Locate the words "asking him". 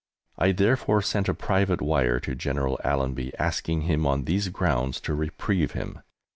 3.37-4.07